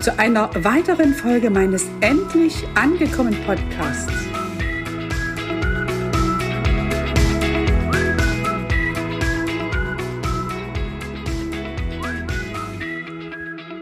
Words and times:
zu 0.00 0.16
einer 0.16 0.50
weiteren 0.64 1.12
Folge 1.12 1.50
meines 1.50 1.86
Endlich 2.00 2.64
angekommen 2.76 3.36
Podcasts. 3.44 4.12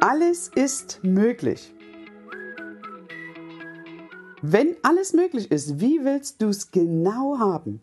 Alles 0.01 0.51
ist 0.55 1.01
möglich. 1.02 1.74
Wenn 4.41 4.77
alles 4.83 5.12
möglich 5.12 5.51
ist, 5.51 5.80
wie 5.80 6.05
willst 6.05 6.41
du 6.41 6.48
es 6.48 6.71
genau 6.71 7.38
haben? 7.38 7.83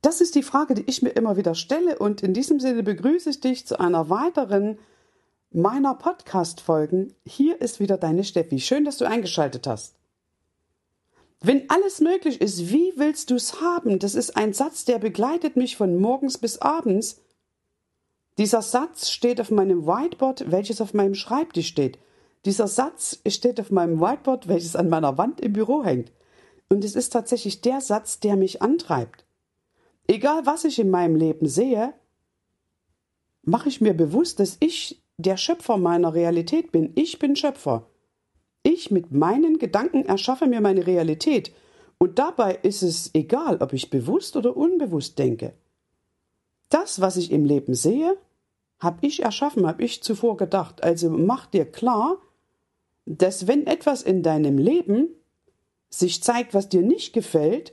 Das 0.00 0.20
ist 0.20 0.34
die 0.34 0.42
Frage, 0.42 0.74
die 0.74 0.84
ich 0.86 1.02
mir 1.02 1.10
immer 1.10 1.36
wieder 1.36 1.54
stelle 1.54 1.98
und 1.98 2.22
in 2.22 2.34
diesem 2.34 2.60
Sinne 2.60 2.82
begrüße 2.82 3.30
ich 3.30 3.40
dich 3.40 3.66
zu 3.66 3.80
einer 3.80 4.10
weiteren 4.10 4.78
meiner 5.54 5.94
Podcast-Folgen. 5.94 7.14
Hier 7.26 7.60
ist 7.60 7.80
wieder 7.80 7.98
deine 7.98 8.24
Steffi. 8.24 8.58
Schön, 8.60 8.84
dass 8.84 8.98
du 8.98 9.04
eingeschaltet 9.04 9.66
hast. 9.66 9.94
Wenn 11.40 11.68
alles 11.68 12.00
möglich 12.00 12.40
ist, 12.40 12.70
wie 12.70 12.92
willst 12.96 13.30
du 13.30 13.34
es 13.34 13.60
haben? 13.60 13.98
Das 13.98 14.14
ist 14.14 14.36
ein 14.36 14.52
Satz, 14.52 14.84
der 14.84 14.98
begleitet 14.98 15.56
mich 15.56 15.76
von 15.76 16.00
morgens 16.00 16.38
bis 16.38 16.58
abends. 16.58 17.20
Dieser 18.38 18.62
Satz 18.62 19.10
steht 19.10 19.40
auf 19.40 19.50
meinem 19.50 19.86
Whiteboard, 19.86 20.50
welches 20.50 20.80
auf 20.80 20.94
meinem 20.94 21.14
Schreibtisch 21.14 21.68
steht. 21.68 21.98
Dieser 22.44 22.68
Satz 22.68 23.20
steht 23.26 23.60
auf 23.60 23.70
meinem 23.70 24.00
Whiteboard, 24.00 24.48
welches 24.48 24.76
an 24.76 24.88
meiner 24.88 25.18
Wand 25.18 25.40
im 25.40 25.52
Büro 25.52 25.84
hängt. 25.84 26.12
Und 26.68 26.84
es 26.84 26.94
ist 26.94 27.12
tatsächlich 27.12 27.60
der 27.60 27.80
Satz, 27.80 28.20
der 28.20 28.36
mich 28.36 28.62
antreibt. 28.62 29.24
Egal 30.06 30.46
was 30.46 30.64
ich 30.64 30.78
in 30.78 30.90
meinem 30.90 31.16
Leben 31.16 31.46
sehe, 31.46 31.92
mache 33.42 33.68
ich 33.68 33.80
mir 33.80 33.94
bewusst, 33.94 34.40
dass 34.40 34.56
ich 34.60 35.01
der 35.18 35.36
Schöpfer 35.36 35.76
meiner 35.76 36.14
Realität 36.14 36.72
bin. 36.72 36.92
Ich 36.94 37.18
bin 37.18 37.36
Schöpfer. 37.36 37.86
Ich 38.62 38.90
mit 38.90 39.12
meinen 39.12 39.58
Gedanken 39.58 40.04
erschaffe 40.04 40.46
mir 40.46 40.60
meine 40.60 40.86
Realität. 40.86 41.52
Und 41.98 42.18
dabei 42.18 42.58
ist 42.62 42.82
es 42.82 43.10
egal, 43.14 43.58
ob 43.60 43.72
ich 43.72 43.90
bewusst 43.90 44.36
oder 44.36 44.56
unbewusst 44.56 45.18
denke. 45.18 45.54
Das, 46.68 47.00
was 47.00 47.16
ich 47.16 47.30
im 47.30 47.44
Leben 47.44 47.74
sehe, 47.74 48.16
habe 48.78 49.06
ich 49.06 49.22
erschaffen, 49.22 49.66
habe 49.66 49.84
ich 49.84 50.02
zuvor 50.02 50.36
gedacht. 50.36 50.82
Also 50.82 51.10
mach 51.10 51.46
dir 51.46 51.64
klar, 51.64 52.18
dass 53.04 53.46
wenn 53.46 53.66
etwas 53.66 54.02
in 54.02 54.22
deinem 54.22 54.58
Leben 54.58 55.08
sich 55.90 56.22
zeigt, 56.22 56.54
was 56.54 56.68
dir 56.68 56.82
nicht 56.82 57.12
gefällt, 57.12 57.72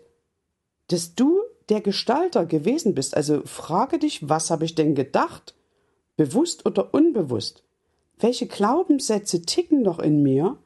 dass 0.88 1.16
du 1.16 1.40
der 1.70 1.82
Gestalter 1.82 2.46
gewesen 2.46 2.94
bist. 2.96 3.16
Also 3.16 3.42
frage 3.46 4.00
dich, 4.00 4.28
was 4.28 4.50
habe 4.50 4.66
ich 4.66 4.76
denn 4.76 4.96
gedacht 4.96 5.56
bewusst 6.20 6.66
oder 6.66 6.94
unbewusst, 6.94 7.64
welche 8.20 8.46
Glaubenssätze 8.46 9.44
ticken 9.44 9.84
noch 9.84 10.00
in 10.00 10.22
mir, 10.22 10.58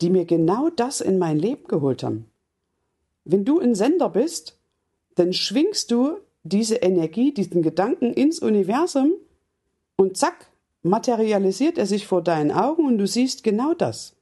die 0.00 0.10
mir 0.10 0.26
genau 0.26 0.70
das 0.70 1.00
in 1.00 1.18
mein 1.18 1.40
Leben 1.40 1.66
geholt 1.66 2.04
haben. 2.04 2.26
Wenn 3.24 3.44
du 3.44 3.58
ein 3.58 3.74
Sender 3.74 4.08
bist, 4.08 4.60
dann 5.16 5.32
schwingst 5.32 5.90
du 5.90 6.18
diese 6.44 6.76
Energie, 6.76 7.34
diesen 7.34 7.62
Gedanken 7.62 8.12
ins 8.12 8.38
Universum 8.38 9.14
und 9.96 10.16
zack, 10.16 10.46
materialisiert 10.82 11.76
er 11.76 11.86
sich 11.86 12.06
vor 12.06 12.22
deinen 12.22 12.52
Augen 12.52 12.86
und 12.86 12.98
du 12.98 13.08
siehst 13.08 13.42
genau 13.42 13.74
das. 13.74 14.14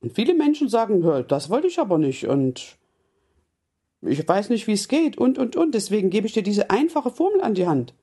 Und 0.00 0.12
viele 0.12 0.34
Menschen 0.34 0.68
sagen, 0.68 1.04
das 1.28 1.50
wollte 1.50 1.68
ich 1.68 1.78
aber 1.78 1.98
nicht 1.98 2.26
und 2.26 2.78
ich 4.02 4.26
weiß 4.26 4.50
nicht, 4.50 4.66
wie 4.66 4.72
es 4.72 4.88
geht 4.88 5.16
und 5.18 5.38
und 5.38 5.54
und. 5.54 5.72
Deswegen 5.72 6.10
gebe 6.10 6.26
ich 6.26 6.32
dir 6.32 6.42
diese 6.42 6.70
einfache 6.70 7.12
Formel 7.12 7.42
an 7.42 7.54
die 7.54 7.68
Hand. 7.68 7.94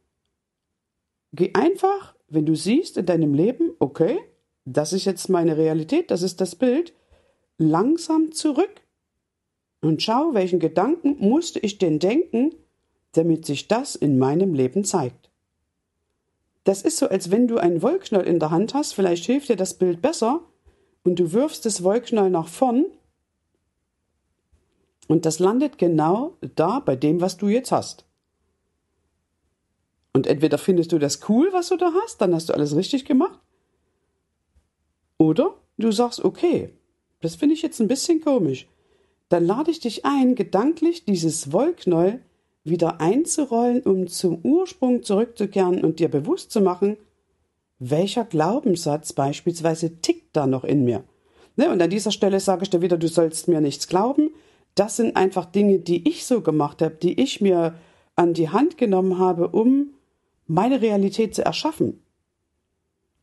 Geh 1.34 1.52
einfach, 1.53 2.16
wenn 2.28 2.46
du 2.46 2.56
siehst 2.56 2.97
in 2.97 3.06
deinem 3.06 3.34
Leben, 3.34 3.72
okay, 3.80 4.19
das 4.66 4.94
ist 4.94 5.06
jetzt 5.06 5.30
meine 5.30 5.58
Realität, 5.58 6.12
das 6.12 6.22
ist 6.22 6.42
das 6.42 6.56
Bild, 6.56 6.94
langsam 7.58 8.31
zurück 8.31 8.81
und 9.81 10.02
schau, 10.02 10.34
welchen 10.34 10.59
Gedanken 10.59 11.18
musste 11.20 11.59
ich 11.59 11.78
denn 11.78 12.00
denken, 12.00 12.53
damit 13.14 13.46
sich 13.46 13.68
das 13.68 13.96
in 13.96 14.20
meinem 14.20 14.53
Leben 14.53 14.84
zeigt. 14.84 15.30
Das 16.64 16.84
ist 16.84 16.97
so, 16.97 17.08
als 17.09 17.31
wenn 17.31 17.47
du 17.47 17.58
einen 17.58 17.81
Wollknäuel 17.81 18.28
in 18.28 18.40
der 18.40 18.52
Hand 18.52 18.74
hast, 18.74 18.94
vielleicht 18.94 19.25
hilft 19.25 19.50
dir 19.50 19.56
das 19.56 19.74
Bild 19.74 20.02
besser, 20.02 20.41
und 21.03 21.20
du 21.20 21.31
wirfst 21.31 21.66
das 21.66 21.84
Wollknäuel 21.84 22.30
nach 22.30 22.47
vorn, 22.47 22.86
und 25.08 25.25
das 25.25 25.40
landet 25.40 25.78
genau 25.78 26.38
da 26.56 26.80
bei 26.80 26.96
dem, 26.96 27.20
was 27.20 27.38
du 27.38 27.47
jetzt 27.47 27.72
hast. 27.72 28.06
Und 30.13 30.27
entweder 30.27 30.57
findest 30.57 30.91
du 30.91 30.99
das 30.99 31.22
cool, 31.29 31.49
was 31.51 31.69
du 31.69 31.77
da 31.77 31.91
hast, 32.03 32.22
dann 32.22 32.35
hast 32.35 32.49
du 32.49 32.53
alles 32.53 32.75
richtig 32.75 33.05
gemacht. 33.05 33.39
Oder 35.17 35.55
du 35.77 35.91
sagst, 35.91 36.23
okay, 36.23 36.69
das 37.22 37.35
finde 37.35 37.55
ich 37.55 37.61
jetzt 37.61 37.79
ein 37.79 37.88
bisschen 37.88 38.22
komisch. 38.22 38.67
Dann 39.29 39.45
lade 39.45 39.72
ich 39.72 39.79
dich 39.79 40.03
ein, 40.05 40.35
gedanklich 40.35 41.05
dieses 41.05 41.53
Wollknäuel 41.53 42.22
wieder 42.63 42.99
einzurollen, 42.99 43.81
um 43.83 44.07
zum 44.07 44.39
Ursprung 44.44 45.03
zurückzukehren 45.03 45.83
und 45.83 45.99
dir 45.99 46.09
bewusst 46.09 46.51
zu 46.51 46.61
machen, 46.61 46.97
welcher 47.79 48.25
Glaubenssatz 48.25 49.13
beispielsweise 49.13 50.01
tickt 50.01 50.35
da 50.35 50.45
noch 50.45 50.63
in 50.63 50.83
mir. 50.83 51.03
Ne? 51.55 51.72
Und 51.72 51.81
an 51.81 51.89
dieser 51.89 52.11
Stelle 52.11 52.39
sage 52.39 52.63
ich 52.63 52.69
dir 52.69 52.81
wieder, 52.81 52.97
du 52.97 53.07
sollst 53.07 53.47
mir 53.47 53.61
nichts 53.61 53.88
glauben. 53.88 54.29
Das 54.75 54.97
sind 54.97 55.16
einfach 55.16 55.45
Dinge, 55.45 55.79
die 55.79 56.07
ich 56.07 56.25
so 56.25 56.41
gemacht 56.41 56.81
habe, 56.81 56.95
die 56.95 57.19
ich 57.19 57.41
mir 57.41 57.75
an 58.16 58.33
die 58.33 58.49
Hand 58.49 58.78
genommen 58.78 59.17
habe, 59.17 59.47
um 59.49 59.91
meine 60.51 60.81
Realität 60.81 61.34
zu 61.34 61.45
erschaffen. 61.45 62.01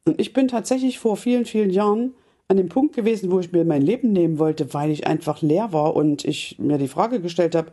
Und 0.04 0.20
ich 0.20 0.32
bin 0.32 0.48
tatsächlich 0.48 0.98
vor 0.98 1.16
vielen, 1.16 1.44
vielen 1.44 1.70
Jahren 1.70 2.14
an 2.48 2.56
dem 2.56 2.70
Punkt 2.70 2.94
gewesen, 2.96 3.30
wo 3.30 3.40
ich 3.40 3.52
mir 3.52 3.64
mein 3.66 3.82
Leben 3.82 4.12
nehmen 4.12 4.38
wollte, 4.38 4.72
weil 4.72 4.90
ich 4.90 5.06
einfach 5.06 5.42
leer 5.42 5.72
war 5.72 5.94
und 5.94 6.24
ich 6.24 6.58
mir 6.58 6.78
die 6.78 6.88
Frage 6.88 7.20
gestellt 7.20 7.54
habe, 7.54 7.72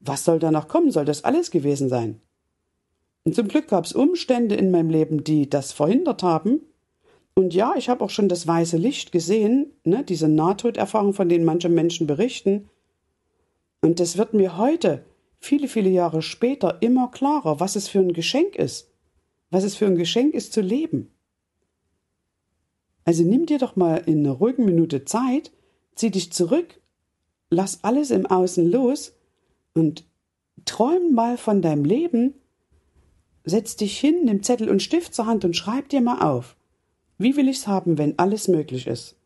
was 0.00 0.24
soll 0.24 0.38
danach 0.38 0.68
kommen? 0.68 0.90
Soll 0.90 1.06
das 1.06 1.24
alles 1.24 1.50
gewesen 1.50 1.88
sein? 1.88 2.20
Und 3.24 3.34
zum 3.34 3.48
Glück 3.48 3.68
gab 3.68 3.86
es 3.86 3.94
Umstände 3.94 4.54
in 4.54 4.70
meinem 4.70 4.90
Leben, 4.90 5.24
die 5.24 5.48
das 5.48 5.72
verhindert 5.72 6.22
haben. 6.22 6.60
Und 7.34 7.54
ja, 7.54 7.74
ich 7.76 7.88
habe 7.88 8.04
auch 8.04 8.10
schon 8.10 8.28
das 8.28 8.46
weiße 8.46 8.76
Licht 8.76 9.10
gesehen, 9.10 9.72
ne, 9.84 10.04
diese 10.04 10.28
Nahtoderfahrung, 10.28 11.14
von 11.14 11.30
denen 11.30 11.46
manche 11.46 11.70
Menschen 11.70 12.06
berichten. 12.06 12.68
Und 13.80 14.00
das 14.00 14.18
wird 14.18 14.34
mir 14.34 14.58
heute 14.58 15.02
viele, 15.38 15.68
viele 15.68 15.90
Jahre 15.90 16.22
später 16.22 16.78
immer 16.82 17.10
klarer, 17.10 17.60
was 17.60 17.76
es 17.76 17.88
für 17.88 18.00
ein 18.00 18.12
Geschenk 18.12 18.56
ist. 18.56 18.92
Was 19.50 19.64
es 19.64 19.76
für 19.76 19.86
ein 19.86 19.96
Geschenk 19.96 20.34
ist 20.34 20.52
zu 20.52 20.60
leben. 20.60 21.10
Also 23.04 23.22
nimm 23.22 23.46
dir 23.46 23.58
doch 23.58 23.76
mal 23.76 24.02
in 24.06 24.26
einer 24.26 24.32
ruhigen 24.32 24.64
Minute 24.64 25.04
Zeit, 25.04 25.52
zieh 25.94 26.10
dich 26.10 26.32
zurück, 26.32 26.80
lass 27.50 27.84
alles 27.84 28.10
im 28.10 28.26
Außen 28.26 28.68
los 28.68 29.12
und 29.74 30.04
träum 30.64 31.14
mal 31.14 31.38
von 31.38 31.62
deinem 31.62 31.84
Leben, 31.84 32.34
setz 33.44 33.76
dich 33.76 33.98
hin, 33.98 34.24
nimm 34.24 34.42
Zettel 34.42 34.68
und 34.68 34.82
Stift 34.82 35.14
zur 35.14 35.26
Hand 35.26 35.44
und 35.44 35.54
schreib 35.54 35.88
dir 35.88 36.00
mal 36.00 36.20
auf. 36.20 36.56
Wie 37.18 37.36
will 37.36 37.48
ich's 37.48 37.68
haben, 37.68 37.96
wenn 37.96 38.18
alles 38.18 38.48
möglich 38.48 38.88
ist? 38.88 39.16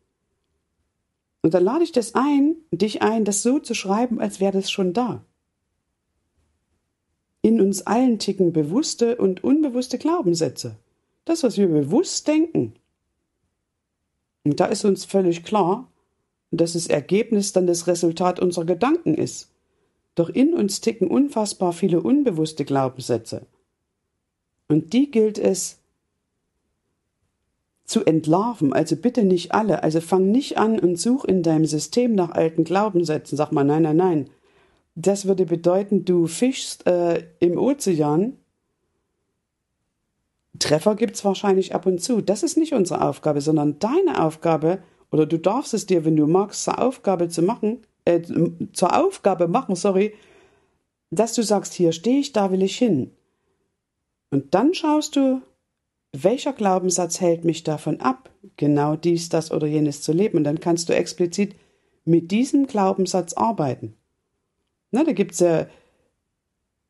Und 1.41 1.55
dann 1.55 1.63
lade 1.63 1.83
ich 1.83 1.91
das 1.91 2.13
ein, 2.13 2.55
dich 2.71 3.01
ein, 3.01 3.25
das 3.25 3.41
so 3.41 3.57
zu 3.59 3.73
schreiben, 3.73 4.21
als 4.21 4.39
wäre 4.39 4.53
das 4.53 4.69
schon 4.69 4.93
da. 4.93 5.25
In 7.41 7.59
uns 7.59 7.87
allen 7.87 8.19
ticken 8.19 8.53
bewusste 8.53 9.15
und 9.15 9.43
unbewusste 9.43 9.97
Glaubenssätze. 9.97 10.77
Das, 11.25 11.43
was 11.43 11.57
wir 11.57 11.67
bewusst 11.67 12.27
denken. 12.27 12.73
Und 14.43 14.59
da 14.59 14.65
ist 14.65 14.85
uns 14.85 15.05
völlig 15.05 15.43
klar, 15.43 15.91
dass 16.51 16.73
das 16.73 16.87
Ergebnis 16.87 17.53
dann 17.53 17.67
das 17.67 17.87
Resultat 17.87 18.39
unserer 18.39 18.65
Gedanken 18.65 19.15
ist. 19.15 19.49
Doch 20.15 20.29
in 20.29 20.53
uns 20.53 20.81
ticken 20.81 21.07
unfassbar 21.07 21.73
viele 21.73 22.01
unbewusste 22.01 22.65
Glaubenssätze. 22.65 23.45
Und 24.67 24.93
die 24.93 25.09
gilt 25.09 25.37
es 25.37 25.79
zu 27.85 28.05
entlarven, 28.05 28.71
also 28.73 28.95
bitte 28.95 29.23
nicht 29.23 29.53
alle. 29.53 29.83
Also 29.83 29.99
fang 30.01 30.31
nicht 30.31 30.57
an 30.57 30.79
und 30.79 30.97
such 30.99 31.25
in 31.25 31.43
deinem 31.43 31.65
System 31.65 32.15
nach 32.15 32.31
alten 32.31 32.63
Glaubenssätzen. 32.63 33.37
Sag 33.37 33.51
mal, 33.51 33.63
nein, 33.63 33.83
nein, 33.83 33.97
nein. 33.97 34.29
Das 34.95 35.25
würde 35.25 35.45
bedeuten, 35.45 36.05
du 36.05 36.27
fischst 36.27 36.85
äh, 36.85 37.25
im 37.39 37.57
Ozean. 37.57 38.37
Treffer 40.59 40.95
gibt's 40.95 41.23
wahrscheinlich 41.23 41.73
ab 41.73 41.85
und 41.85 42.01
zu. 42.01 42.21
Das 42.21 42.43
ist 42.43 42.57
nicht 42.57 42.73
unsere 42.73 43.01
Aufgabe, 43.01 43.41
sondern 43.41 43.79
deine 43.79 44.23
Aufgabe 44.23 44.83
oder 45.11 45.25
du 45.25 45.37
darfst 45.37 45.73
es 45.73 45.85
dir, 45.85 46.05
wenn 46.05 46.15
du 46.15 46.27
magst, 46.27 46.63
zur 46.63 46.79
Aufgabe 46.79 47.29
zu 47.29 47.41
machen, 47.41 47.79
äh, 48.05 48.21
zur 48.73 48.97
Aufgabe 48.97 49.47
machen, 49.47 49.75
sorry, 49.75 50.13
dass 51.09 51.33
du 51.33 51.43
sagst, 51.43 51.73
hier 51.73 51.91
stehe 51.91 52.19
ich, 52.19 52.31
da 52.31 52.51
will 52.51 52.63
ich 52.63 52.77
hin. 52.77 53.11
Und 54.29 54.53
dann 54.53 54.73
schaust 54.73 55.17
du, 55.17 55.41
welcher 56.13 56.53
Glaubenssatz 56.53 57.19
hält 57.19 57.43
mich 57.43 57.63
davon 57.63 57.99
ab, 57.99 58.29
genau 58.57 58.95
dies, 58.95 59.29
das 59.29 59.51
oder 59.51 59.67
jenes 59.67 60.01
zu 60.01 60.13
leben. 60.13 60.37
Und 60.37 60.45
dann 60.45 60.59
kannst 60.59 60.89
du 60.89 60.95
explizit 60.95 61.55
mit 62.05 62.31
diesem 62.31 62.67
Glaubenssatz 62.67 63.33
arbeiten. 63.33 63.95
Na, 64.91 65.03
da 65.03 65.13
gibt's 65.13 65.39
ja 65.39 65.67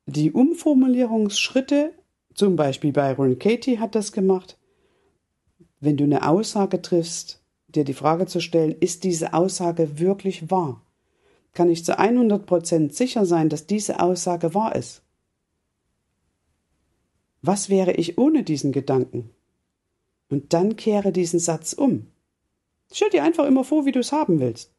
die 0.07 0.31
Umformulierungsschritte, 0.31 1.93
zum 2.33 2.55
Beispiel 2.55 2.91
Byron 2.91 3.37
Katie 3.37 3.79
hat 3.79 3.95
das 3.95 4.11
gemacht. 4.11 4.57
Wenn 5.79 5.97
du 5.97 6.03
eine 6.03 6.27
Aussage 6.27 6.81
triffst, 6.81 7.41
dir 7.67 7.83
die 7.83 7.93
Frage 7.93 8.25
zu 8.25 8.39
stellen, 8.39 8.75
ist 8.79 9.03
diese 9.03 9.33
Aussage 9.33 9.99
wirklich 9.99 10.49
wahr? 10.49 10.81
Kann 11.53 11.69
ich 11.69 11.85
zu 11.85 11.99
100% 11.99 12.91
sicher 12.91 13.25
sein, 13.25 13.49
dass 13.49 13.67
diese 13.67 13.99
Aussage 13.99 14.53
wahr 14.53 14.75
ist? 14.75 15.03
Was 17.41 17.69
wäre 17.69 17.93
ich 17.93 18.17
ohne 18.17 18.43
diesen 18.43 18.71
Gedanken? 18.71 19.31
Und 20.29 20.53
dann 20.53 20.75
kehre 20.75 21.11
diesen 21.11 21.39
Satz 21.39 21.73
um. 21.73 22.07
Stell 22.91 23.09
dir 23.09 23.23
einfach 23.23 23.45
immer 23.45 23.63
vor, 23.63 23.85
wie 23.85 23.91
du 23.91 23.99
es 23.99 24.11
haben 24.11 24.39
willst. 24.39 24.73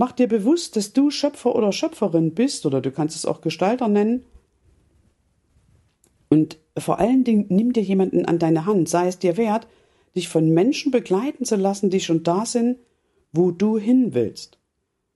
Mach 0.00 0.12
dir 0.12 0.28
bewusst, 0.28 0.76
dass 0.76 0.92
du 0.92 1.10
Schöpfer 1.10 1.56
oder 1.56 1.72
Schöpferin 1.72 2.32
bist, 2.32 2.64
oder 2.66 2.80
du 2.80 2.92
kannst 2.92 3.16
es 3.16 3.26
auch 3.26 3.40
Gestalter 3.40 3.88
nennen. 3.88 4.24
Und 6.28 6.56
vor 6.78 7.00
allen 7.00 7.24
Dingen 7.24 7.46
nimm 7.48 7.72
dir 7.72 7.82
jemanden 7.82 8.24
an 8.24 8.38
deine 8.38 8.64
Hand, 8.64 8.88
sei 8.88 9.08
es 9.08 9.18
dir 9.18 9.36
wert, 9.36 9.66
dich 10.14 10.28
von 10.28 10.50
Menschen 10.50 10.92
begleiten 10.92 11.44
zu 11.44 11.56
lassen, 11.56 11.90
die 11.90 11.98
schon 11.98 12.22
da 12.22 12.46
sind, 12.46 12.78
wo 13.32 13.50
du 13.50 13.76
hin 13.76 14.14
willst. 14.14 14.60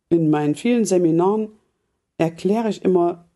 In 0.08 0.31
meinen 0.31 0.56
vielen 0.56 0.85
Seminaren 0.85 1.52
erkläre 2.19 2.69
ich 2.69 2.85
immer, 2.85 3.31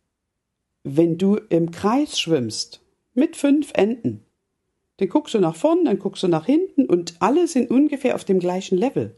wenn 0.83 1.17
du 1.17 1.37
im 1.37 1.71
Kreis 1.71 2.19
schwimmst 2.19 2.81
mit 3.13 3.37
fünf 3.37 3.71
Enden, 3.73 4.25
dann 4.97 5.07
guckst 5.07 5.33
du 5.33 5.39
nach 5.39 5.55
vorn, 5.55 5.85
dann 5.85 5.97
guckst 5.97 6.23
du 6.23 6.27
nach 6.27 6.45
hinten 6.45 6.87
und 6.87 7.15
alle 7.21 7.47
sind 7.47 7.71
ungefähr 7.71 8.15
auf 8.15 8.25
dem 8.25 8.39
gleichen 8.39 8.77
Level. 8.77 9.15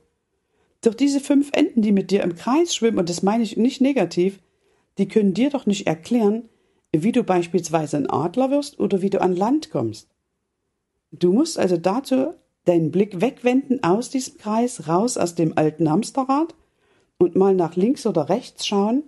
Doch 0.81 0.93
diese 0.93 1.19
fünf 1.19 1.49
Enten, 1.53 1.81
die 1.81 1.91
mit 1.91 2.11
dir 2.11 2.23
im 2.23 2.35
Kreis 2.35 2.73
schwimmen, 2.73 2.99
und 2.99 3.09
das 3.09 3.23
meine 3.23 3.43
ich 3.43 3.57
nicht 3.57 3.81
negativ, 3.81 4.39
die 4.97 5.07
können 5.07 5.33
dir 5.33 5.49
doch 5.49 5.65
nicht 5.65 5.87
erklären, 5.87 6.49
wie 6.91 7.11
du 7.11 7.23
beispielsweise 7.23 7.97
ein 7.97 8.09
Adler 8.09 8.49
wirst 8.49 8.79
oder 8.79 9.01
wie 9.01 9.09
du 9.09 9.21
an 9.21 9.35
Land 9.35 9.69
kommst. 9.71 10.09
Du 11.11 11.33
musst 11.33 11.57
also 11.57 11.77
dazu 11.77 12.33
deinen 12.65 12.91
Blick 12.91 13.21
wegwenden 13.21 13.83
aus 13.83 14.09
diesem 14.09 14.37
Kreis, 14.37 14.87
raus 14.87 15.17
aus 15.17 15.35
dem 15.35 15.57
alten 15.57 15.89
Hamsterrad 15.89 16.53
und 17.17 17.35
mal 17.35 17.55
nach 17.55 17.75
links 17.75 18.05
oder 18.05 18.29
rechts 18.29 18.65
schauen, 18.65 19.03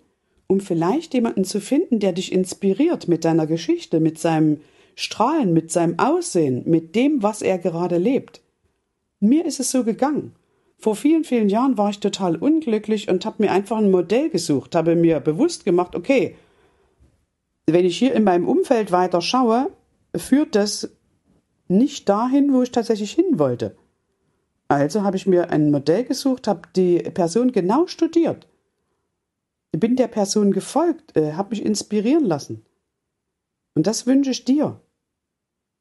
um 0.48 0.60
vielleicht 0.60 1.14
jemanden 1.14 1.46
zu 1.46 1.62
finden, 1.62 2.00
der 2.00 2.12
dich 2.12 2.32
inspiriert 2.32 3.08
mit 3.08 3.24
deiner 3.24 3.48
Geschichte, 3.48 4.00
mit 4.00 4.20
seinem 4.20 4.62
Strahlen, 4.96 5.54
mit 5.54 5.72
seinem 5.72 5.98
Aussehen, 6.00 6.64
mit 6.66 6.96
dem, 6.96 7.24
was 7.24 7.42
er 7.42 7.58
gerade 7.58 7.98
lebt. 7.98 8.42
Mir 9.20 9.46
ist 9.46 9.60
es 9.60 9.72
so 9.72 9.84
gegangen. 9.84 10.34
Vor 10.82 10.96
vielen, 10.96 11.24
vielen 11.24 11.48
Jahren 11.48 11.78
war 11.78 11.92
ich 11.92 12.00
total 12.00 12.36
unglücklich 12.36 13.08
und 13.08 13.24
habe 13.24 13.44
mir 13.44 13.52
einfach 13.52 13.78
ein 13.78 13.92
Modell 13.92 14.32
gesucht, 14.32 14.74
habe 14.74 14.96
mir 14.96 15.20
bewusst 15.20 15.64
gemacht, 15.64 15.96
okay, 15.96 16.36
wenn 17.68 17.86
ich 17.86 18.00
hier 18.00 18.16
in 18.16 18.24
meinem 18.24 18.48
Umfeld 18.48 18.92
weiter 18.92 19.22
schaue, 19.22 19.70
führt 20.16 20.56
das 20.56 20.90
nicht 21.68 22.10
dahin, 22.10 22.52
wo 22.52 22.64
ich 22.64 22.72
tatsächlich 22.72 23.12
hin 23.12 23.38
wollte. 23.38 23.78
Also 24.70 25.04
habe 25.04 25.18
ich 25.18 25.28
mir 25.28 25.52
ein 25.52 25.70
Modell 25.70 26.04
gesucht, 26.04 26.48
habe 26.48 26.62
die 26.76 26.98
Person 26.98 27.52
genau 27.52 27.86
studiert, 27.86 28.48
bin 29.72 29.96
der 29.96 30.08
Person 30.08 30.52
gefolgt, 30.52 31.16
äh, 31.16 31.34
habe 31.34 31.52
mich 31.52 31.64
inspirieren 31.64 32.26
lassen. 32.26 32.66
Und 33.76 33.86
das 33.86 34.08
wünsche 34.08 34.32
ich 34.32 34.46
dir. 34.46 34.82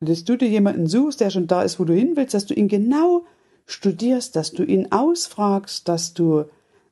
Dass 0.00 0.25
du 0.25 0.37
dir 0.37 0.49
jemanden 0.49 0.87
suchst, 0.87 1.23
der 1.23 1.31
schon 1.31 1.47
da 1.47 1.62
ist, 1.62 1.81
wo 1.81 1.85
du 1.85 1.94
hin 1.94 2.17
willst, 2.17 2.35
dass 2.35 2.44
du 2.44 2.52
ihn 2.52 2.69
genau 2.69 3.25
studierst, 3.73 4.37
dass 4.37 4.53
du 4.53 4.65
ihn 4.65 4.91
ausfragst, 4.93 5.89
dass 5.89 6.15
du 6.15 6.45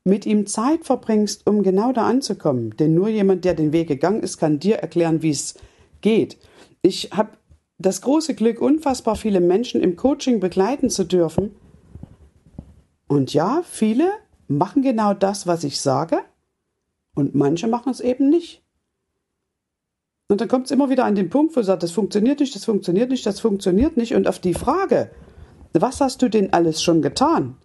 mit 0.05 0.27
ihm 0.27 0.47
Zeit 0.47 0.85
verbringst, 0.85 1.47
um 1.47 1.63
genau 1.63 1.93
da 1.93 2.07
anzukommen. 2.07 2.77
Denn 2.77 2.95
nur 2.95 3.09
jemand, 3.09 3.45
der 3.45 3.55
den 3.55 3.73
Weg 3.73 3.89
gegangen 3.89 4.23
ist, 4.23 4.39
kann 4.39 4.59
dir 4.59 4.77
erklären, 4.77 5.23
wie 5.23 5.31
es 5.31 5.55
geht. 6.01 6.39
Ich 6.83 7.11
habe 7.13 7.31
das 7.79 8.01
große 8.01 8.35
Glück, 8.35 8.61
unfassbar 8.61 9.17
viele 9.17 9.41
Menschen 9.41 9.83
im 9.83 9.97
Coaching 9.97 10.41
begleiten 10.41 10.91
zu 10.91 11.05
dürfen. 11.05 11.55
Und 13.07 13.33
ja, 13.35 13.63
viele 13.69 14.11
machen 14.49 14.83
genau 14.83 15.15
das, 15.15 15.47
was 15.47 15.65
ich 15.65 15.81
sage, 15.81 16.21
und 17.15 17.35
manche 17.35 17.67
machen 17.67 17.91
es 17.91 18.01
eben 18.01 18.31
nicht. 18.31 18.63
Und 20.29 20.41
dann 20.41 20.49
kommt 20.49 20.67
es 20.67 20.71
immer 20.71 20.91
wieder 20.91 21.05
an 21.05 21.15
den 21.15 21.31
Punkt, 21.31 21.57
wo 21.57 21.63
sagt, 21.63 21.83
das 21.83 21.91
funktioniert 21.91 22.39
nicht, 22.39 22.55
das 22.55 22.65
funktioniert 22.65 23.11
nicht, 23.11 23.27
das 23.27 23.41
funktioniert 23.41 23.97
nicht. 23.97 24.15
Und 24.15 24.29
auf 24.29 24.39
die 24.39 24.55
Frage, 24.55 25.11
was 25.73 26.01
hast 26.01 26.23
du 26.23 26.29
denn 26.29 26.53
alles 26.53 26.83
schon 26.83 27.03
getan? 27.03 27.57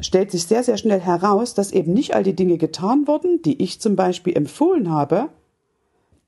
stellt 0.00 0.30
sich 0.30 0.46
sehr, 0.46 0.62
sehr 0.62 0.76
schnell 0.76 1.00
heraus, 1.00 1.54
dass 1.54 1.72
eben 1.72 1.92
nicht 1.92 2.14
all 2.14 2.22
die 2.22 2.36
Dinge 2.36 2.58
getan 2.58 3.06
wurden, 3.06 3.42
die 3.42 3.62
ich 3.62 3.80
zum 3.80 3.96
Beispiel 3.96 4.36
empfohlen 4.36 4.90
habe, 4.90 5.28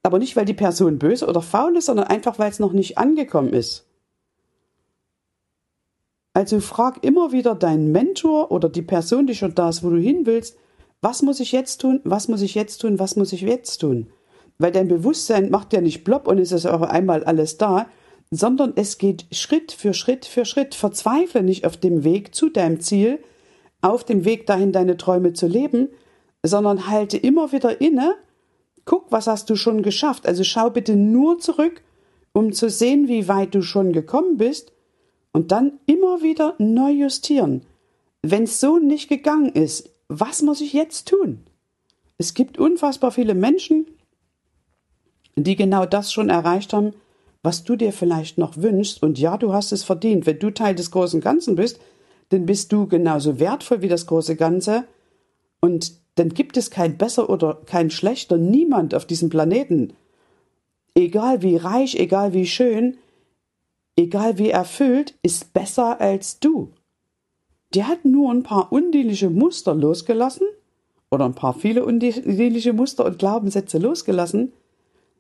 aber 0.03 0.19
nicht, 0.19 0.37
weil 0.37 0.45
die 0.45 0.55
Person 0.55 0.99
böse 0.99 1.27
oder 1.27 1.43
faul 1.43 1.77
ist, 1.77 1.87
sondern 1.87 2.07
einfach, 2.07 2.39
weil 2.39 2.51
es 2.51 2.59
noch 2.59 2.73
nicht 2.73 2.99
angekommen 2.99 3.53
ist. 3.53 3.87
Also 6.35 6.61
frag 6.61 7.05
immer 7.05 7.31
wieder 7.31 7.55
deinen 7.55 7.93
Mentor 7.93 8.51
oder 8.51 8.69
die 8.69 8.83
Person, 8.83 9.27
die 9.27 9.35
schon 9.35 9.55
da 9.55 9.69
ist, 9.69 9.85
wo 9.85 9.91
du 9.91 9.99
hin 9.99 10.27
willst, 10.27 10.57
was 11.01 11.23
muss 11.23 11.41
ich 11.41 11.53
jetzt 11.53 11.81
tun, 11.81 12.01
was 12.05 12.29
muss 12.29 12.43
ich 12.43 12.55
jetzt 12.55 12.79
tun, 12.79 12.99
was 12.99 13.17
muss 13.17 13.33
ich 13.33 13.43
jetzt 13.43 13.79
tun? 13.79 14.09
Weil 14.59 14.73
dein 14.73 14.89
Bewusstsein 14.89 15.51
macht 15.51 15.73
ja 15.73 15.81
nicht 15.81 16.05
plopp 16.05 16.27
und 16.27 16.39
es 16.39 16.53
ist 16.53 16.67
auch 16.67 16.83
einmal 16.83 17.25
alles 17.25 17.59
da, 17.59 17.87
sondern 18.35 18.73
es 18.75 18.99
geht 18.99 19.27
Schritt 19.31 19.71
für 19.71 19.95
Schritt 19.95 20.25
für 20.25 20.45
Schritt. 20.45 20.75
Verzweifle 20.75 21.45
nicht 21.45 21.65
auf 21.65 21.77
dem 21.77 22.03
Weg 22.03 22.35
zu 22.35 22.49
deinem 22.49 22.81
Ziel, 22.81 23.23
auf 23.83 24.03
dem 24.03 24.25
Weg 24.25 24.47
dahin, 24.47 24.73
deine 24.73 24.97
Träume 24.97 25.35
zu 25.35 25.47
leben, 25.47 25.91
sondern 26.43 26.89
halte 26.89 27.19
immer 27.19 27.53
wieder 27.53 27.81
inne 27.81 28.17
guck, 28.85 29.11
was 29.11 29.27
hast 29.27 29.49
du 29.51 29.57
schon 29.57 29.83
geschafft. 29.83 30.27
Also 30.27 30.45
schau 30.45 30.71
bitte 30.71 30.97
nur 30.97 31.39
zurück, 31.39 31.83
um 32.33 32.53
zu 32.53 32.71
sehen, 32.71 33.09
wie 33.09 33.29
weit 33.29 33.55
du 33.55 33.63
schon 33.63 33.93
gekommen 33.93 34.37
bist 34.39 34.73
und 35.33 35.53
dann 35.53 35.79
immer 35.87 36.23
wieder 36.23 36.55
neu 36.59 36.91
justieren. 36.91 37.63
Wenn 38.23 38.45
es 38.45 38.61
so 38.61 38.79
nicht 38.79 39.09
gegangen 39.09 39.53
ist, 39.53 39.91
was 40.09 40.43
muss 40.43 40.61
ich 40.61 40.73
jetzt 40.73 41.09
tun? 41.09 41.41
Es 42.19 42.35
gibt 42.35 42.59
unfassbar 42.59 43.11
viele 43.11 43.35
Menschen, 43.35 43.87
die 45.37 45.57
genau 45.57 45.87
das 45.87 46.13
schon 46.13 46.29
erreicht 46.29 46.73
haben, 46.73 46.93
was 47.43 47.65
du 47.65 47.77
dir 47.77 47.93
vielleicht 47.93 48.39
noch 48.39 48.57
wünschst. 48.57 49.03
Und 49.03 49.19
ja, 49.19 49.37
du 49.37 49.53
hast 49.53 49.73
es 49.73 49.85
verdient. 49.85 50.27
Wenn 50.27 50.39
du 50.39 50.51
Teil 50.51 50.75
des 50.75 50.91
großen 50.91 51.21
Ganzen 51.21 51.57
bist, 51.57 51.81
dann 52.29 52.47
bist 52.47 52.73
du 52.73 52.87
genauso 52.87 53.41
wertvoll 53.41 53.83
wie 53.83 53.89
das 53.89 54.07
große 54.07 54.37
Ganze. 54.37 54.85
Und 55.61 55.95
dann 56.15 56.31
gibt 56.31 56.57
es 56.57 56.71
kein 56.71 56.99
besser 56.99 57.29
oder 57.31 57.61
kein 57.67 57.91
schlechter, 57.91 58.37
niemand 58.37 58.95
auf 58.95 59.07
diesem 59.07 59.29
Planeten. 59.29 59.95
Egal 60.95 61.43
wie 61.43 61.57
reich, 61.57 61.95
egal 61.97 62.33
wie 62.35 62.47
schön, 62.47 62.99
egal 63.97 64.39
wie 64.39 64.51
erfüllt, 64.51 65.15
ist 65.23 65.53
besser 65.53 66.01
als 66.01 66.39
du. 66.39 66.71
Der 67.75 67.89
hat 67.89 68.05
nur 68.05 68.31
ein 68.31 68.43
paar 68.43 68.71
undienliche 68.71 69.31
Muster 69.31 69.75
losgelassen 69.75 70.47
oder 71.11 71.25
ein 71.25 71.35
paar 71.35 71.55
viele 71.55 71.85
undienliche 71.85 72.75
Muster 72.75 73.07
und 73.07 73.19
Glaubenssätze 73.19 73.79
losgelassen 73.79 74.53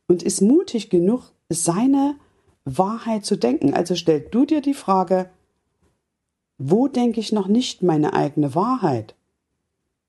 und 0.08 0.22
ist 0.22 0.42
mutig 0.42 0.90
genug, 0.90 1.32
seine 1.54 2.16
Wahrheit 2.64 3.24
zu 3.24 3.36
denken. 3.36 3.74
Also 3.74 3.94
stell 3.94 4.20
du 4.20 4.44
dir 4.44 4.60
die 4.60 4.74
Frage, 4.74 5.30
wo 6.58 6.88
denke 6.88 7.20
ich 7.20 7.32
noch 7.32 7.48
nicht 7.48 7.82
meine 7.82 8.14
eigene 8.14 8.54
Wahrheit? 8.54 9.14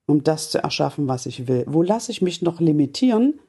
um 0.06 0.22
das 0.22 0.50
zu 0.50 0.58
erschaffen, 0.58 1.08
was 1.08 1.26
ich 1.26 1.48
will? 1.48 1.64
Wo 1.66 1.82
lasse 1.82 2.12
ich 2.12 2.22
mich 2.22 2.42
noch 2.42 2.60
limitieren 2.60 3.40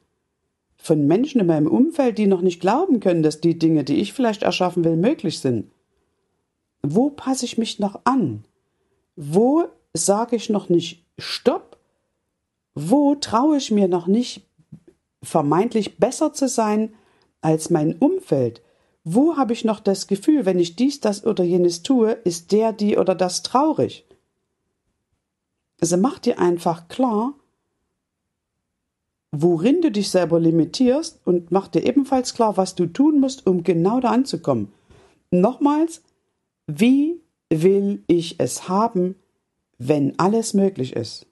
von 0.76 1.06
Menschen 1.06 1.40
in 1.40 1.46
meinem 1.46 1.66
Umfeld, 1.66 2.18
die 2.18 2.26
noch 2.26 2.42
nicht 2.42 2.60
glauben 2.60 3.00
können, 3.00 3.22
dass 3.22 3.40
die 3.40 3.58
Dinge, 3.58 3.84
die 3.84 4.00
ich 4.00 4.12
vielleicht 4.12 4.42
erschaffen 4.42 4.84
will, 4.84 4.96
möglich 4.96 5.40
sind? 5.40 5.70
Wo 6.82 7.10
passe 7.10 7.44
ich 7.44 7.58
mich 7.58 7.78
noch 7.78 8.00
an? 8.04 8.44
Wo 9.16 9.64
sage 9.92 10.36
ich 10.36 10.50
noch 10.50 10.68
nicht 10.68 11.04
Stopp? 11.18 11.78
Wo 12.74 13.14
traue 13.14 13.56
ich 13.56 13.70
mir 13.70 13.88
noch 13.88 14.06
nicht 14.06 14.46
vermeintlich 15.22 15.98
besser 15.98 16.32
zu 16.32 16.48
sein 16.48 16.92
als 17.40 17.70
mein 17.70 17.96
Umfeld? 17.98 18.62
Wo 19.04 19.36
habe 19.36 19.52
ich 19.52 19.64
noch 19.64 19.80
das 19.80 20.06
Gefühl, 20.06 20.46
wenn 20.46 20.58
ich 20.58 20.76
dies, 20.76 21.00
das 21.00 21.24
oder 21.24 21.44
jenes 21.44 21.82
tue, 21.82 22.12
ist 22.24 22.50
der, 22.52 22.72
die 22.72 22.96
oder 22.96 23.14
das 23.14 23.42
traurig? 23.42 24.04
Also 25.80 25.96
mach 25.96 26.18
dir 26.18 26.38
einfach 26.38 26.88
klar, 26.88 27.34
worin 29.30 29.82
du 29.82 29.90
dich 29.90 30.10
selber 30.10 30.40
limitierst 30.40 31.20
und 31.24 31.52
mach 31.52 31.68
dir 31.68 31.84
ebenfalls 31.84 32.34
klar, 32.34 32.56
was 32.56 32.74
du 32.74 32.86
tun 32.86 33.20
musst, 33.20 33.46
um 33.46 33.62
genau 33.62 34.00
da 34.00 34.10
anzukommen. 34.10 34.72
Nochmals, 35.30 36.02
wie 36.66 37.20
will 37.50 38.02
ich 38.06 38.40
es 38.40 38.68
haben, 38.68 39.16
wenn 39.78 40.18
alles 40.18 40.54
möglich 40.54 40.96
ist? 40.96 41.26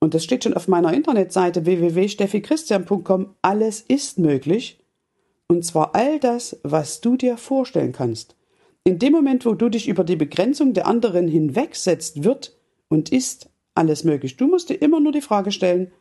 Und 0.00 0.14
das 0.14 0.24
steht 0.24 0.44
schon 0.44 0.54
auf 0.54 0.68
meiner 0.68 0.92
Internetseite 0.92 1.64
www.steffichristian.com. 1.64 3.34
Alles 3.40 3.80
ist 3.82 4.18
möglich. 4.18 4.81
Und 5.52 5.66
zwar 5.66 5.94
all 5.94 6.18
das, 6.18 6.58
was 6.62 7.02
du 7.02 7.18
dir 7.18 7.36
vorstellen 7.36 7.92
kannst. 7.92 8.36
In 8.84 8.98
dem 8.98 9.12
Moment, 9.12 9.44
wo 9.44 9.52
du 9.52 9.68
dich 9.68 9.86
über 9.86 10.02
die 10.02 10.16
Begrenzung 10.16 10.72
der 10.72 10.86
anderen 10.86 11.28
hinwegsetzt, 11.28 12.24
wird 12.24 12.56
und 12.88 13.12
ist 13.12 13.50
alles 13.74 14.02
möglich. 14.02 14.38
Du 14.38 14.46
musst 14.46 14.70
dir 14.70 14.80
immer 14.80 14.98
nur 14.98 15.12
die 15.12 15.20
Frage 15.20 15.52
stellen, 15.52 15.92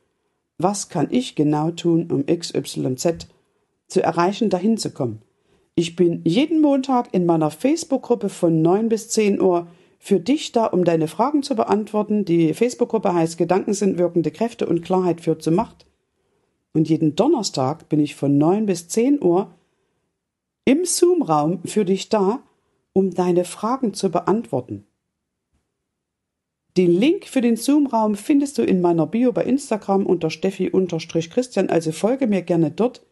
was 0.58 0.88
kann 0.88 1.10
ich 1.12 1.36
genau 1.36 1.70
tun, 1.72 2.10
um 2.10 2.26
XYZ 2.28 3.28
zu 3.90 4.02
erreichen, 4.02 4.50
dahin 4.50 4.78
zu 4.78 4.92
kommen. 4.92 5.22
Ich 5.76 5.98
bin 5.98 6.22
jeden 6.24 6.62
Montag 6.62 7.14
in 7.14 7.26
meiner 7.26 7.52
Facebook-Gruppe 7.52 8.30
von 8.30 8.62
9 8.62 8.88
bis 8.88 9.10
10 9.10 9.42
Uhr 9.42 9.68
für 10.00 10.22
dich 10.22 10.54
da, 10.54 10.68
um 10.68 10.86
deine 10.86 11.10
Fragen 11.10 11.44
zu 11.44 11.56
beantworten. 11.56 12.24
Die 12.24 12.54
Facebook-Gruppe 12.54 13.14
heißt 13.14 13.38
Gedanken 13.38 13.74
sind 13.74 13.98
wirkende 13.98 14.32
Kräfte 14.32 14.66
und 14.66 14.82
Klarheit 14.82 15.20
führt 15.20 15.44
zur 15.44 15.52
Macht. 15.52 15.88
Und 16.74 16.90
jeden 16.90 17.16
Donnerstag 17.16 17.90
bin 17.90 18.00
ich 18.00 18.16
von 18.16 18.38
9 18.38 18.66
bis 18.66 18.88
10 18.88 19.22
Uhr 19.22 19.54
im 20.66 20.86
Zoom-Raum 20.86 21.64
für 21.66 21.86
dich 21.86 22.10
da, 22.10 22.44
um 22.94 23.12
deine 23.12 23.46
Fragen 23.46 23.94
zu 23.94 24.10
beantworten. 24.10 24.86
Den 26.78 26.92
Link 26.92 27.26
für 27.26 27.42
den 27.42 27.58
Zoom-Raum 27.58 28.16
findest 28.16 28.58
du 28.58 28.64
in 28.64 28.80
meiner 28.80 29.06
Bio 29.06 29.34
bei 29.34 29.44
Instagram 29.44 30.06
unter 30.06 30.30
Steffi-Christian, 30.30 31.70
also 31.70 31.92
folge 31.92 32.28
mir 32.28 32.44
gerne 32.44 32.72
dort. 32.72 33.06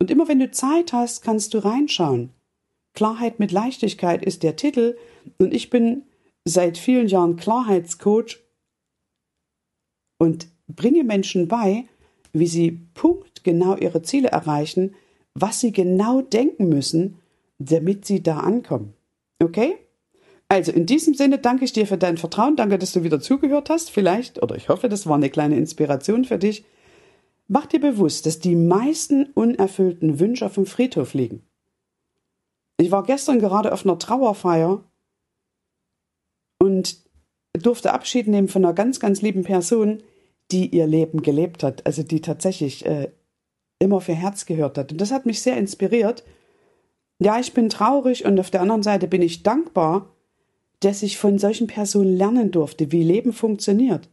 Und 0.00 0.10
immer 0.10 0.26
wenn 0.26 0.40
du 0.40 0.50
Zeit 0.50 0.92
hast, 0.92 1.22
kannst 1.22 1.54
du 1.54 1.58
reinschauen. 1.58 2.30
Klarheit 2.94 3.38
mit 3.38 3.52
Leichtigkeit 3.52 4.24
ist 4.24 4.42
der 4.42 4.56
Titel 4.56 4.96
und 5.38 5.54
ich 5.54 5.70
bin 5.70 6.02
seit 6.44 6.78
vielen 6.78 7.06
Jahren 7.06 7.36
Klarheitscoach 7.36 8.38
und 10.18 10.48
bringe 10.66 11.04
Menschen 11.04 11.46
bei, 11.46 11.84
wie 12.32 12.46
sie 12.46 12.72
punktgenau 12.94 13.76
ihre 13.76 14.02
Ziele 14.02 14.28
erreichen, 14.28 14.94
was 15.34 15.60
sie 15.60 15.72
genau 15.72 16.20
denken 16.20 16.68
müssen, 16.68 17.18
damit 17.58 18.04
sie 18.04 18.22
da 18.22 18.38
ankommen. 18.38 18.94
Okay? 19.42 19.76
Also 20.48 20.72
in 20.72 20.86
diesem 20.86 21.14
Sinne 21.14 21.38
danke 21.38 21.64
ich 21.64 21.72
dir 21.72 21.86
für 21.86 21.98
dein 21.98 22.18
Vertrauen, 22.18 22.56
danke, 22.56 22.78
dass 22.78 22.92
du 22.92 23.04
wieder 23.04 23.20
zugehört 23.20 23.70
hast, 23.70 23.90
vielleicht, 23.90 24.42
oder 24.42 24.56
ich 24.56 24.68
hoffe, 24.68 24.88
das 24.88 25.06
war 25.06 25.14
eine 25.14 25.30
kleine 25.30 25.56
Inspiration 25.56 26.24
für 26.24 26.38
dich. 26.38 26.64
Mach 27.46 27.66
dir 27.66 27.80
bewusst, 27.80 28.26
dass 28.26 28.40
die 28.40 28.56
meisten 28.56 29.26
unerfüllten 29.34 30.18
Wünsche 30.18 30.46
auf 30.46 30.54
dem 30.54 30.66
Friedhof 30.66 31.14
liegen. 31.14 31.42
Ich 32.78 32.90
war 32.90 33.04
gestern 33.04 33.38
gerade 33.38 33.72
auf 33.72 33.84
einer 33.84 33.98
Trauerfeier 33.98 34.82
und 36.58 36.96
durfte 37.52 37.92
Abschied 37.92 38.26
nehmen 38.26 38.48
von 38.48 38.64
einer 38.64 38.74
ganz, 38.74 39.00
ganz 39.00 39.22
lieben 39.22 39.42
Person, 39.42 40.02
die 40.52 40.74
ihr 40.74 40.86
Leben 40.86 41.22
gelebt 41.22 41.62
hat, 41.62 41.86
also 41.86 42.02
die 42.02 42.20
tatsächlich 42.20 42.86
äh, 42.86 43.10
immer 43.78 44.00
für 44.00 44.14
Herz 44.14 44.46
gehört 44.46 44.78
hat. 44.78 44.92
Und 44.92 45.00
das 45.00 45.10
hat 45.10 45.26
mich 45.26 45.42
sehr 45.42 45.56
inspiriert. 45.56 46.24
Ja, 47.18 47.38
ich 47.38 47.52
bin 47.52 47.68
traurig 47.68 48.24
und 48.24 48.38
auf 48.40 48.50
der 48.50 48.62
anderen 48.62 48.82
Seite 48.82 49.08
bin 49.08 49.22
ich 49.22 49.42
dankbar, 49.42 50.14
dass 50.80 51.02
ich 51.02 51.18
von 51.18 51.38
solchen 51.38 51.66
Personen 51.66 52.16
lernen 52.16 52.50
durfte, 52.50 52.92
wie 52.92 53.02
Leben 53.02 53.32
funktioniert. 53.32 54.08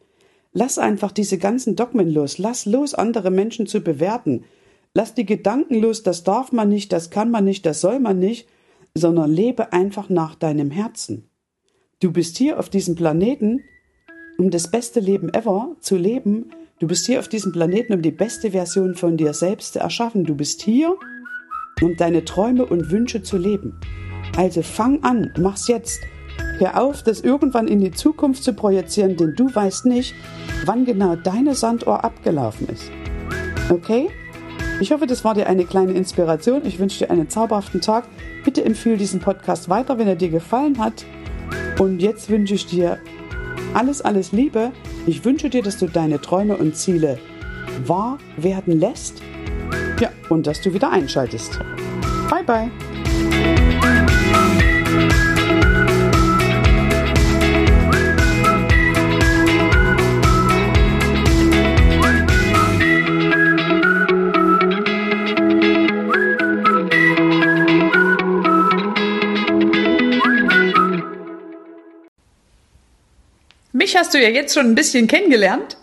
Lass 0.51 0.77
einfach 0.77 1.11
diese 1.11 1.37
ganzen 1.37 1.75
Dogmen 1.75 2.09
los. 2.11 2.37
Lass 2.37 2.65
los, 2.65 2.93
andere 2.93 3.31
Menschen 3.31 3.67
zu 3.67 3.81
bewerten. 3.81 4.43
Lass 4.93 5.13
die 5.13 5.25
Gedanken 5.25 5.75
los, 5.75 6.03
das 6.03 6.23
darf 6.23 6.51
man 6.51 6.69
nicht, 6.69 6.91
das 6.91 7.09
kann 7.09 7.29
man 7.29 7.45
nicht, 7.45 7.65
das 7.65 7.81
soll 7.81 7.99
man 7.99 8.19
nicht, 8.19 8.47
sondern 8.95 9.31
lebe 9.31 9.71
einfach 9.71 10.09
nach 10.09 10.35
deinem 10.35 10.71
Herzen. 10.71 11.29
Du 11.99 12.11
bist 12.11 12.37
hier 12.37 12.59
auf 12.59 12.69
diesem 12.69 12.95
Planeten, 12.95 13.61
um 14.37 14.51
das 14.51 14.69
beste 14.69 14.99
Leben 14.99 15.33
ever 15.33 15.75
zu 15.79 15.97
leben. 15.97 16.51
Du 16.79 16.87
bist 16.87 17.05
hier 17.05 17.19
auf 17.19 17.27
diesem 17.27 17.51
Planeten, 17.51 17.93
um 17.93 18.01
die 18.01 18.11
beste 18.11 18.51
Version 18.51 18.95
von 18.95 19.17
dir 19.17 19.33
selbst 19.33 19.73
zu 19.73 19.79
erschaffen. 19.79 20.25
Du 20.25 20.35
bist 20.35 20.61
hier, 20.61 20.95
um 21.81 21.95
deine 21.97 22.23
Träume 22.23 22.65
und 22.65 22.91
Wünsche 22.91 23.23
zu 23.23 23.37
leben. 23.37 23.79
Also 24.35 24.61
fang 24.61 25.03
an, 25.03 25.33
mach's 25.39 25.67
jetzt. 25.67 26.01
Hör 26.59 26.81
auf, 26.81 27.03
das 27.03 27.21
irgendwann 27.21 27.67
in 27.67 27.79
die 27.79 27.91
Zukunft 27.91 28.43
zu 28.43 28.53
projizieren, 28.53 29.15
denn 29.15 29.35
du 29.35 29.53
weißt 29.53 29.85
nicht, 29.85 30.13
wann 30.65 30.85
genau 30.85 31.15
deine 31.15 31.55
Sanduhr 31.55 32.03
abgelaufen 32.03 32.67
ist. 32.69 32.91
Okay? 33.69 34.09
Ich 34.79 34.91
hoffe, 34.91 35.07
das 35.07 35.23
war 35.23 35.33
dir 35.33 35.47
eine 35.47 35.65
kleine 35.65 35.93
Inspiration. 35.93 36.61
Ich 36.65 36.77
wünsche 36.77 36.99
dir 36.99 37.11
einen 37.11 37.29
zauberhaften 37.29 37.81
Tag. 37.81 38.05
Bitte 38.45 38.63
empfehle 38.63 38.97
diesen 38.97 39.19
Podcast 39.19 39.69
weiter, 39.69 39.97
wenn 39.97 40.07
er 40.07 40.15
dir 40.15 40.29
gefallen 40.29 40.77
hat. 40.77 41.05
Und 41.79 41.99
jetzt 41.99 42.29
wünsche 42.29 42.53
ich 42.53 42.67
dir 42.67 42.99
alles, 43.73 44.01
alles 44.01 44.31
Liebe. 44.31 44.71
Ich 45.05 45.23
wünsche 45.25 45.49
dir, 45.49 45.61
dass 45.61 45.77
du 45.77 45.87
deine 45.87 46.19
Träume 46.21 46.57
und 46.57 46.75
Ziele 46.75 47.17
wahr 47.85 48.17
werden 48.37 48.79
lässt. 48.79 49.21
Ja, 49.99 50.09
und 50.29 50.47
dass 50.47 50.61
du 50.61 50.73
wieder 50.73 50.91
einschaltest. 50.91 51.59
Bye, 52.29 52.43
bye. 52.43 53.56
Du 74.17 74.23
ja 74.23 74.29
jetzt 74.29 74.53
schon 74.53 74.65
ein 74.65 74.75
bisschen 74.75 75.07
kennengelernt. 75.07 75.77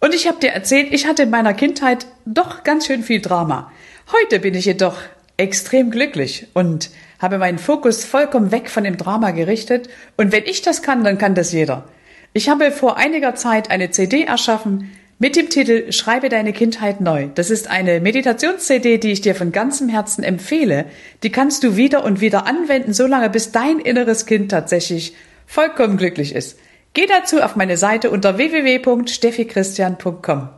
Und 0.00 0.14
ich 0.14 0.26
habe 0.26 0.40
dir 0.40 0.50
erzählt, 0.50 0.92
ich 0.92 1.06
hatte 1.06 1.22
in 1.22 1.30
meiner 1.30 1.54
Kindheit 1.54 2.06
doch 2.26 2.64
ganz 2.64 2.86
schön 2.86 3.02
viel 3.02 3.20
Drama. 3.20 3.72
Heute 4.12 4.40
bin 4.40 4.54
ich 4.54 4.66
jedoch 4.66 4.98
extrem 5.36 5.90
glücklich 5.90 6.48
und 6.52 6.90
habe 7.18 7.38
meinen 7.38 7.58
Fokus 7.58 8.04
vollkommen 8.04 8.52
weg 8.52 8.68
von 8.68 8.84
dem 8.84 8.98
Drama 8.98 9.30
gerichtet. 9.30 9.88
Und 10.16 10.30
wenn 10.32 10.44
ich 10.44 10.62
das 10.62 10.82
kann, 10.82 11.04
dann 11.04 11.16
kann 11.16 11.34
das 11.34 11.52
jeder. 11.52 11.88
Ich 12.34 12.48
habe 12.48 12.70
vor 12.70 12.96
einiger 12.96 13.34
Zeit 13.34 13.70
eine 13.70 13.90
CD 13.90 14.24
erschaffen 14.24 14.90
mit 15.18 15.36
dem 15.36 15.48
Titel 15.48 15.90
Schreibe 15.92 16.28
deine 16.28 16.52
Kindheit 16.52 17.00
neu. 17.00 17.28
Das 17.34 17.48
ist 17.50 17.70
eine 17.70 18.00
Meditations-CD, 18.00 18.98
die 18.98 19.12
ich 19.12 19.20
dir 19.20 19.34
von 19.34 19.52
ganzem 19.52 19.88
Herzen 19.88 20.24
empfehle. 20.24 20.86
Die 21.22 21.30
kannst 21.30 21.62
du 21.62 21.76
wieder 21.76 22.04
und 22.04 22.20
wieder 22.20 22.46
anwenden, 22.46 22.92
solange 22.92 23.30
bis 23.30 23.52
dein 23.52 23.78
inneres 23.78 24.26
Kind 24.26 24.50
tatsächlich 24.50 25.14
vollkommen 25.46 25.96
glücklich 25.96 26.34
ist. 26.34 26.58
Geh 26.94 27.06
dazu 27.06 27.42
auf 27.42 27.56
meine 27.56 27.76
Seite 27.76 28.10
unter 28.10 28.38
www.steffichristian.com. 28.38 30.48